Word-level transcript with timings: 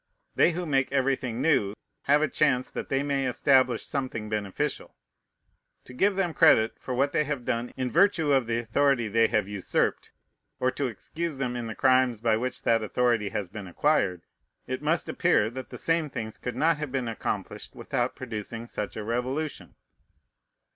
They 0.33 0.53
who 0.53 0.65
make 0.65 0.91
everything 0.91 1.43
new 1.43 1.75
have 2.05 2.23
a 2.23 2.27
chance 2.27 2.71
that 2.71 2.89
they 2.89 3.03
may 3.03 3.27
establish 3.27 3.85
something 3.85 4.29
beneficial. 4.29 4.95
To 5.85 5.93
give 5.93 6.15
them 6.15 6.33
credit 6.33 6.79
for 6.79 6.95
what 6.95 7.11
they 7.11 7.23
have 7.25 7.45
done 7.45 7.71
in 7.77 7.91
virtue 7.91 8.33
of 8.33 8.47
the 8.47 8.57
authority 8.57 9.07
they 9.07 9.27
have 9.27 9.47
usurped, 9.47 10.11
or 10.59 10.71
to 10.71 10.87
excuse 10.87 11.37
them 11.37 11.55
in 11.55 11.67
the 11.67 11.75
crimes 11.75 12.19
by 12.19 12.35
which 12.35 12.63
that 12.63 12.81
authority 12.81 13.29
has 13.29 13.47
been 13.47 13.67
acquired, 13.67 14.23
it 14.65 14.81
must 14.81 15.07
appear 15.07 15.51
that 15.51 15.69
the 15.69 15.77
same 15.77 16.09
things 16.09 16.35
could 16.35 16.55
not 16.55 16.77
have 16.77 16.91
been 16.91 17.07
accomplished 17.07 17.75
without 17.75 18.15
producing 18.15 18.65
such 18.65 18.97
a 18.97 19.03
revolution. 19.03 19.75